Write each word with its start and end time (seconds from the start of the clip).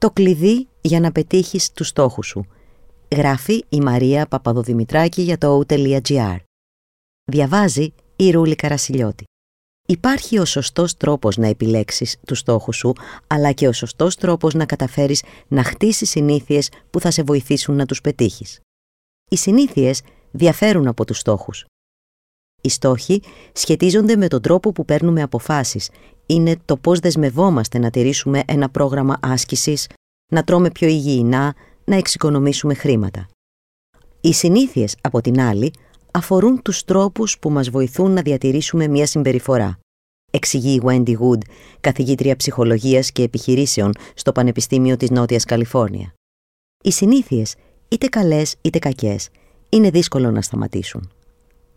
Το 0.00 0.10
κλειδί 0.10 0.68
για 0.80 1.00
να 1.00 1.12
πετύχεις 1.12 1.72
τους 1.72 1.88
στόχους 1.88 2.26
σου. 2.26 2.46
Γράφει 3.14 3.64
η 3.68 3.80
Μαρία 3.80 4.26
Παπαδοδημητράκη 4.26 5.22
για 5.22 5.38
το 5.38 5.62
o.gr. 5.68 6.36
Διαβάζει 7.24 7.94
η 8.16 8.30
Ρούλη 8.30 8.54
Καρασιλιώτη. 8.54 9.24
Υπάρχει 9.88 10.38
ο 10.38 10.44
σωστός 10.44 10.96
τρόπος 10.96 11.36
να 11.36 11.46
επιλέξεις 11.46 12.16
τους 12.26 12.38
στόχους 12.38 12.76
σου, 12.76 12.92
αλλά 13.26 13.52
και 13.52 13.68
ο 13.68 13.72
σωστός 13.72 14.16
τρόπος 14.16 14.54
να 14.54 14.66
καταφέρεις 14.66 15.22
να 15.48 15.62
χτίσεις 15.62 16.10
συνήθειες 16.10 16.70
που 16.90 17.00
θα 17.00 17.10
σε 17.10 17.22
βοηθήσουν 17.22 17.76
να 17.76 17.86
τους 17.86 18.00
πετύχεις. 18.00 18.60
Οι 19.30 19.36
συνήθειες 19.36 20.02
διαφέρουν 20.30 20.86
από 20.86 21.04
τους 21.04 21.18
στόχους. 21.18 21.66
Οι 22.62 22.68
στόχοι 22.68 23.22
σχετίζονται 23.52 24.16
με 24.16 24.28
τον 24.28 24.42
τρόπο 24.42 24.72
που 24.72 24.84
παίρνουμε 24.84 25.22
αποφάσεις. 25.22 25.90
Είναι 26.26 26.56
το 26.64 26.76
πώς 26.76 26.98
δεσμευόμαστε 26.98 27.78
να 27.78 27.90
τηρήσουμε 27.90 28.42
ένα 28.46 28.68
πρόγραμμα 28.68 29.18
άσκησης, 29.22 29.88
να 30.32 30.44
τρώμε 30.44 30.70
πιο 30.70 30.88
υγιεινά, 30.88 31.54
να 31.84 31.96
εξοικονομήσουμε 31.96 32.74
χρήματα. 32.74 33.28
Οι 34.20 34.32
συνήθειες, 34.32 34.96
από 35.00 35.20
την 35.20 35.40
άλλη, 35.40 35.72
αφορούν 36.10 36.62
τους 36.62 36.84
τρόπους 36.84 37.38
που 37.38 37.50
μας 37.50 37.70
βοηθούν 37.70 38.10
να 38.10 38.22
διατηρήσουμε 38.22 38.86
μια 38.86 39.06
συμπεριφορά. 39.06 39.78
Εξηγεί 40.30 40.74
η 40.74 40.80
Wendy 40.84 41.16
Wood, 41.18 41.40
καθηγήτρια 41.80 42.36
ψυχολογίας 42.36 43.12
και 43.12 43.22
επιχειρήσεων 43.22 43.92
στο 44.14 44.32
Πανεπιστήμιο 44.32 44.96
της 44.96 45.10
Νότιας 45.10 45.44
Καλιφόρνια. 45.44 46.14
Οι 46.82 46.90
συνήθειες, 46.90 47.54
είτε 47.88 48.06
καλές 48.06 48.56
είτε 48.60 48.78
κακές, 48.78 49.28
είναι 49.68 49.90
δύσκολο 49.90 50.30
να 50.30 50.42
σταματήσουν. 50.42 51.10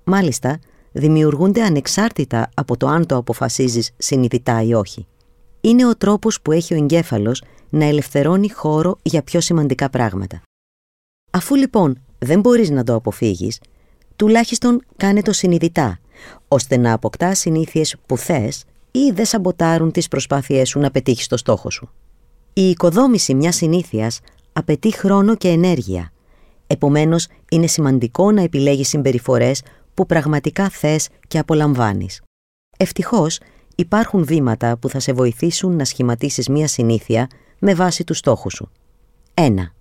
Μάλιστα, 0.03 0.59
δημιουργούνται 0.91 1.63
ανεξάρτητα 1.63 2.49
από 2.53 2.77
το 2.77 2.87
αν 2.87 3.05
το 3.05 3.15
αποφασίζεις 3.15 3.91
συνειδητά 3.97 4.61
ή 4.61 4.73
όχι. 4.73 5.07
Είναι 5.61 5.85
ο 5.85 5.95
τρόπος 5.95 6.41
που 6.41 6.51
έχει 6.51 6.73
ο 6.73 6.77
εγκέφαλος 6.77 7.43
να 7.69 7.85
ελευθερώνει 7.85 8.49
χώρο 8.49 8.97
για 9.01 9.23
πιο 9.23 9.41
σημαντικά 9.41 9.89
πράγματα. 9.89 10.41
Αφού 11.31 11.55
λοιπόν 11.55 12.01
δεν 12.19 12.39
μπορείς 12.39 12.69
να 12.69 12.83
το 12.83 12.93
αποφύγεις, 12.93 13.61
τουλάχιστον 14.15 14.83
κάνε 14.97 15.21
το 15.21 15.31
συνειδητά, 15.33 15.99
ώστε 16.47 16.77
να 16.77 16.93
αποκτά 16.93 17.33
συνήθειες 17.33 17.95
που 18.05 18.17
θες 18.17 18.63
ή 18.91 19.11
δεν 19.13 19.25
σαμποτάρουν 19.25 19.91
τις 19.91 20.07
προσπάθειές 20.07 20.69
σου 20.69 20.79
να 20.79 20.91
πετύχεις 20.91 21.27
το 21.27 21.37
στόχο 21.37 21.69
σου. 21.69 21.89
Η 22.53 22.69
οικοδόμηση 22.69 23.33
μιας 23.33 23.55
συνήθειας 23.55 24.19
απαιτεί 24.53 24.91
χρόνο 24.91 25.35
και 25.35 25.47
ενέργεια. 25.47 26.11
Επομένως, 26.67 27.27
είναι 27.51 27.67
σημαντικό 27.67 28.31
να 28.31 28.41
επιλέγεις 28.41 28.87
συμπεριφορές 28.87 29.61
που 29.99 30.05
πραγματικά 30.05 30.69
θες 30.69 31.09
και 31.27 31.39
απολαμβάνεις. 31.39 32.21
Ευτυχώς, 32.77 33.39
υπάρχουν 33.75 34.25
βήματα 34.25 34.77
που 34.77 34.89
θα 34.89 34.99
σε 34.99 35.13
βοηθήσουν 35.13 35.75
να 35.75 35.85
σχηματίσεις 35.85 36.47
μια 36.49 36.67
συνήθεια 36.67 37.27
με 37.59 37.73
βάση 37.73 38.03
τους 38.03 38.17
στόχους 38.17 38.53
σου. 38.53 38.71
1. 39.33 39.73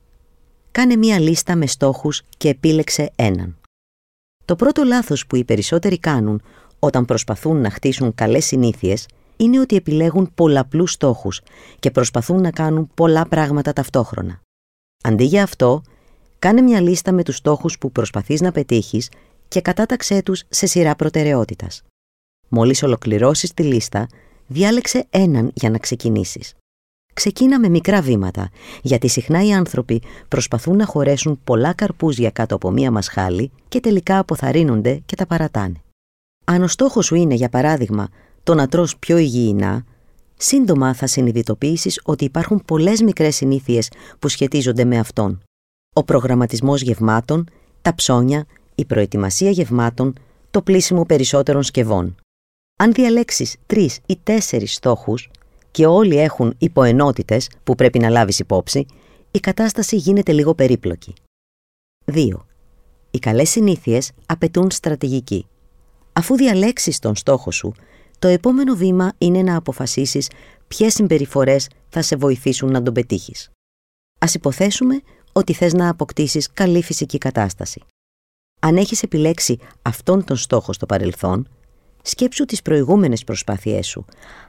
Κάνε 0.70 0.96
μια 0.96 1.20
λίστα 1.20 1.56
με 1.56 1.66
στόχους 1.66 2.22
και 2.36 2.48
επίλεξε 2.48 3.10
έναν. 3.16 3.56
Το 4.44 4.56
πρώτο 4.56 4.84
λάθος 4.84 5.26
που 5.26 5.36
οι 5.36 5.44
περισσότεροι 5.44 5.98
κάνουν 5.98 6.42
όταν 6.78 7.04
προσπαθούν 7.04 7.60
να 7.60 7.70
χτίσουν 7.70 8.14
καλές 8.14 8.44
συνήθειες 8.44 9.06
είναι 9.36 9.60
ότι 9.60 9.76
επιλέγουν 9.76 10.30
πολλαπλούς 10.34 10.92
στόχους 10.92 11.40
και 11.78 11.90
προσπαθούν 11.90 12.40
να 12.40 12.50
κάνουν 12.50 12.90
πολλά 12.94 13.26
πράγματα 13.28 13.72
ταυτόχρονα. 13.72 14.40
Αντί 15.02 15.24
για 15.24 15.42
αυτό, 15.42 15.82
κάνε 16.38 16.60
μια 16.60 16.80
λίστα 16.80 17.12
με 17.12 17.22
τους 17.22 17.36
στόχους 17.36 17.78
που 17.78 17.92
προσπαθείς 17.92 18.40
να 18.40 18.52
πετύχεις 18.52 19.08
και 19.48 19.60
κατάταξέ 19.60 20.22
τους 20.22 20.44
σε 20.48 20.66
σειρά 20.66 20.96
προτεραιότητας. 20.96 21.82
Μόλις 22.48 22.82
ολοκληρώσεις 22.82 23.54
τη 23.54 23.62
λίστα, 23.62 24.06
διάλεξε 24.46 25.06
έναν 25.10 25.50
για 25.54 25.70
να 25.70 25.78
ξεκινήσεις. 25.78 26.54
Ξεκίνα 27.14 27.60
με 27.60 27.68
μικρά 27.68 28.00
βήματα, 28.00 28.50
γιατί 28.82 29.08
συχνά 29.08 29.44
οι 29.44 29.52
άνθρωποι 29.52 30.02
προσπαθούν 30.28 30.76
να 30.76 30.86
χωρέσουν 30.86 31.40
πολλά 31.44 31.72
καρπούζια 31.72 32.30
κάτω 32.30 32.54
από 32.54 32.70
μία 32.70 32.90
μασχάλη 32.90 33.50
και 33.68 33.80
τελικά 33.80 34.18
αποθαρρύνονται 34.18 35.00
και 35.06 35.16
τα 35.16 35.26
παρατάνε. 35.26 35.82
Αν 36.44 36.62
ο 36.62 36.68
στόχος 36.68 37.06
σου 37.06 37.14
είναι, 37.14 37.34
για 37.34 37.48
παράδειγμα, 37.48 38.08
το 38.42 38.54
να 38.54 38.68
τρως 38.68 38.96
πιο 38.96 39.16
υγιεινά, 39.16 39.84
σύντομα 40.36 40.94
θα 40.94 41.06
συνειδητοποιήσεις 41.06 42.00
ότι 42.04 42.24
υπάρχουν 42.24 42.62
πολλές 42.64 43.02
μικρές 43.02 43.36
συνήθειες 43.36 43.90
που 44.18 44.28
σχετίζονται 44.28 44.84
με 44.84 44.98
αυτόν. 44.98 45.42
Ο 45.94 46.04
προγραμματισμός 46.04 46.80
γευμάτων, 46.80 47.48
τα 47.82 47.94
ψώνια, 47.94 48.46
η 48.78 48.84
προετοιμασία 48.84 49.50
γευμάτων, 49.50 50.12
το 50.50 50.62
πλήσιμο 50.62 51.02
περισσότερων 51.04 51.62
σκευών. 51.62 52.16
Αν 52.78 52.92
διαλέξεις 52.92 53.56
τρεις 53.66 53.98
ή 54.06 54.18
τέσσερις 54.22 54.74
στόχους 54.74 55.30
και 55.70 55.86
όλοι 55.86 56.18
έχουν 56.18 56.54
υποενότητες 56.58 57.50
που 57.64 57.74
πρέπει 57.74 57.98
να 57.98 58.08
λάβεις 58.08 58.38
υπόψη, 58.38 58.86
η 59.30 59.38
κατάσταση 59.38 59.96
γίνεται 59.96 60.32
λίγο 60.32 60.54
περίπλοκη. 60.54 61.14
2. 62.04 62.46
Οι 63.10 63.18
καλές 63.18 63.50
συνήθειες 63.50 64.10
απαιτούν 64.26 64.70
στρατηγική. 64.70 65.46
Αφού 66.12 66.36
διαλέξεις 66.36 66.98
τον 66.98 67.16
στόχο 67.16 67.50
σου, 67.50 67.72
το 68.18 68.28
επόμενο 68.28 68.74
βήμα 68.74 69.12
είναι 69.18 69.42
να 69.42 69.56
αποφασίσεις 69.56 70.30
ποιες 70.68 70.94
συμπεριφορές 70.94 71.68
θα 71.88 72.02
σε 72.02 72.16
βοηθήσουν 72.16 72.70
να 72.70 72.82
τον 72.82 72.94
πετύχεις. 72.94 73.50
Ας 74.18 74.34
υποθέσουμε 74.34 75.00
ότι 75.32 75.52
θες 75.52 75.72
να 75.72 75.88
αποκτήσεις 75.88 76.52
καλή 76.52 76.82
φυσική 76.82 77.18
κατάσταση. 77.18 77.82
Αν 78.58 78.76
έχεις 78.76 79.02
επιλέξει 79.02 79.58
αυτόν 79.82 80.24
τον 80.24 80.36
στόχο 80.36 80.72
στο 80.72 80.86
παρελθόν, 80.86 81.48
σκέψου 82.02 82.44
τις 82.44 82.62
προηγούμενες 82.62 83.24
προσπάθειές 83.24 83.86
σου, 83.86 84.04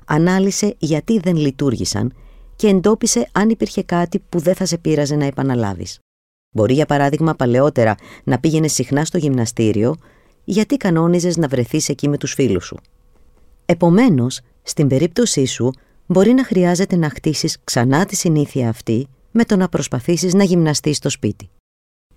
ανάλυσε 0.05 0.75
γιατί 0.77 1.19
δεν 1.19 1.35
λειτουργήσαν 1.35 2.13
και 2.55 2.67
εντόπισε 2.67 3.29
αν 3.31 3.49
υπήρχε 3.49 3.83
κάτι 3.83 4.19
που 4.29 4.39
δεν 4.39 4.55
θα 4.55 4.65
σε 4.65 4.77
πείραζε 4.77 5.15
να 5.15 5.25
επαναλάβεις. 5.25 5.99
Μπορεί 6.55 6.73
για 6.73 6.85
παράδειγμα 6.85 7.35
παλαιότερα 7.35 7.95
να 8.23 8.39
πήγαινες 8.39 8.73
συχνά 8.73 9.05
στο 9.05 9.17
γυμναστήριο 9.17 9.95
γιατί 10.43 10.77
κανόνιζες 10.77 11.37
να 11.37 11.47
βρεθείς 11.47 11.89
εκεί 11.89 12.07
με 12.09 12.17
τους 12.17 12.33
φίλους 12.33 12.65
σου. 12.65 12.77
Επομένως, 13.65 14.39
στην 14.63 14.87
περίπτωσή 14.87 15.45
σου 15.45 15.71
μπορεί 16.05 16.33
να 16.33 16.45
χρειάζεται 16.45 16.95
να 16.95 17.09
χτίσεις 17.09 17.57
ξανά 17.63 18.05
τη 18.05 18.15
συνήθεια 18.15 18.69
αυτή 18.69 19.07
με 19.31 19.45
το 19.45 19.55
να 19.55 19.69
προσπαθήσεις 19.69 20.33
να 20.33 20.43
γυμναστείς 20.43 20.97
στο 20.97 21.09
σπίτι. 21.09 21.49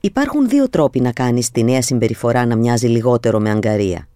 Υπάρχουν 0.05 0.49
δύο 0.49 0.69
τρόποι 0.69 1.01
να 1.01 1.13
κάνεις 1.13 1.51
τη 1.51 1.65
νέα 1.65 1.83
συμπεριφορά 1.83 2.47
να 2.47 2.57
μοιάζει 2.57 2.87
λιγότερο 2.87 3.41
με 3.41 3.51
αγκαρία. 3.51 4.09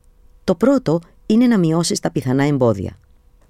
Το 0.44 0.54
πρώτο 0.54 1.00
είναι 1.26 1.46
να 1.46 1.58
μειώσεις 1.58 2.00
τα 2.00 2.10
πιθανά 2.10 2.44
εμπόδια. 2.44 2.98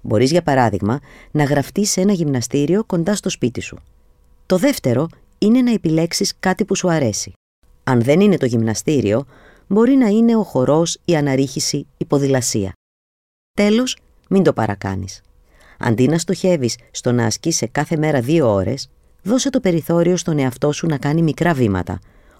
Μπορείς 0.01 0.31
για 0.31 0.41
παράδειγμα 0.41 0.99
να 1.31 1.43
γραφτείς 1.43 1.91
σε 1.91 2.01
ένα 2.01 2.13
γυμναστήριο 2.13 2.83
κοντά 2.83 3.15
στο 3.15 3.29
σπίτι 3.29 3.61
σου. 3.61 3.77
Το 4.45 4.57
δεύτερο 4.57 5.07
είναι 5.37 5.61
να 5.61 5.71
επιλέξεις 5.71 6.33
κάτι 6.39 6.65
που 6.65 6.75
σου 6.75 6.91
αρέσει. 6.91 7.33
Αν 7.83 8.01
δεν 8.01 8.19
είναι 8.19 8.37
το 8.37 8.45
γυμναστήριο, 8.45 9.25
μπορεί 9.67 9.95
να 9.95 10.07
είναι 10.07 10.35
ο 10.35 10.43
χορός, 10.43 10.97
η 11.05 11.15
αναρρίχηση, 11.15 11.87
η 11.97 12.05
ποδηλασία. 12.05 12.71
Τέλος, 13.53 13.97
μην 14.29 14.43
το 14.43 14.53
παρακάνεις. 14.53 15.21
Αντί 15.79 16.07
να 16.07 16.17
στοχεύεις 16.17 16.77
στο 16.91 17.11
να 17.11 17.25
ασκείς 17.25 17.63
κάθε 17.71 17.97
μέρα 17.97 18.21
δύο 18.21 18.53
ώρες, 18.53 18.89
δώσε 19.23 19.49
το 19.49 19.59
περιθώριο 19.59 20.17
στον 20.17 20.39
εαυτό 20.39 20.71
σου 20.71 20.87
να 20.87 20.97
κάνει 20.97 21.21
μικρά 21.21 21.53
βήματα, 21.53 21.99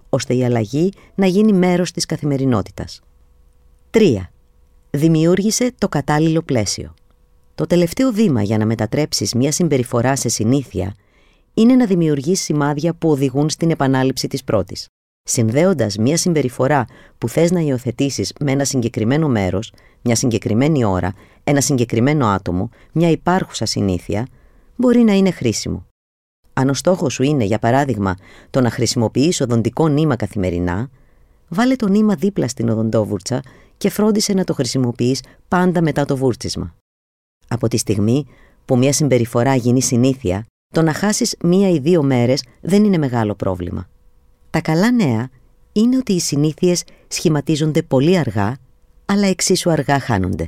ώστε 0.09 0.33
η 0.33 0.45
αλλαγή 0.45 0.91
να 1.15 1.25
γίνει 1.25 1.53
μέρος 1.53 1.91
της 1.91 2.05
καθημερινότητας. 2.05 3.01
3. 3.91 4.29
Δημιούργησε 4.89 5.71
το 5.77 5.89
κατάλληλο 5.89 6.41
πλαίσιο. 6.41 6.93
Το 7.55 7.65
τελευταίο 7.65 8.11
βήμα 8.11 8.41
για 8.41 8.57
να 8.57 8.65
μετατρέψεις 8.65 9.33
μια 9.33 9.51
συμπεριφορά 9.51 10.15
σε 10.15 10.29
συνήθεια 10.29 10.95
είναι 11.53 11.75
να 11.75 11.85
δημιουργείς 11.85 12.41
σημάδια 12.41 12.93
που 12.93 13.09
οδηγούν 13.09 13.49
στην 13.49 13.71
επανάληψη 13.71 14.27
της 14.27 14.43
πρώτης. 14.43 14.87
Συνδέοντας 15.23 15.97
μια 15.97 16.17
συμπεριφορά 16.17 16.85
που 17.17 17.29
θες 17.29 17.51
να 17.51 17.59
υιοθετήσεις 17.59 18.33
με 18.39 18.51
ένα 18.51 18.63
συγκεκριμένο 18.63 19.27
μέρος, 19.27 19.73
μια 20.01 20.15
συγκεκριμένη 20.15 20.83
ώρα, 20.83 21.13
ένα 21.43 21.61
συγκεκριμένο 21.61 22.27
άτομο, 22.27 22.69
μια 22.91 23.09
υπάρχουσα 23.09 23.65
συνήθεια, 23.65 24.27
μπορεί 24.75 24.99
να 24.99 25.13
είναι 25.13 25.31
χρήσιμο. 25.31 25.86
Αν 26.59 26.69
ο 26.69 26.73
στόχος 26.73 27.13
σου 27.13 27.23
είναι, 27.23 27.43
για 27.43 27.59
παράδειγμα, 27.59 28.15
το 28.49 28.61
να 28.61 28.69
χρησιμοποιείς 28.69 29.41
οδοντικό 29.41 29.87
νήμα 29.87 30.15
καθημερινά, 30.15 30.89
βάλε 31.47 31.75
το 31.75 31.87
νήμα 31.87 32.15
δίπλα 32.15 32.47
στην 32.47 32.69
οδοντόβουρτσα 32.69 33.41
και 33.77 33.89
φρόντισε 33.89 34.33
να 34.33 34.43
το 34.43 34.53
χρησιμοποιείς 34.53 35.23
πάντα 35.47 35.81
μετά 35.81 36.05
το 36.05 36.17
βούρτσισμα. 36.17 36.75
Από 37.47 37.67
τη 37.67 37.77
στιγμή 37.77 38.25
που 38.65 38.77
μια 38.77 38.93
συμπεριφορά 38.93 39.55
γίνει 39.55 39.81
συνήθεια, 39.81 40.45
το 40.73 40.81
να 40.81 40.93
χάσεις 40.93 41.35
μία 41.43 41.69
ή 41.69 41.79
δύο 41.79 42.03
μέρες 42.03 42.43
δεν 42.61 42.83
είναι 42.83 42.97
μεγάλο 42.97 43.35
πρόβλημα. 43.35 43.89
Τα 44.49 44.61
καλά 44.61 44.91
νέα 44.91 45.29
είναι 45.71 45.97
ότι 45.97 46.13
οι 46.13 46.19
συνήθειες 46.19 46.83
σχηματίζονται 47.07 47.81
πολύ 47.81 48.17
αργά, 48.17 48.57
αλλά 49.05 49.27
εξίσου 49.27 49.71
αργά 49.71 49.99
χάνονται. 49.99 50.45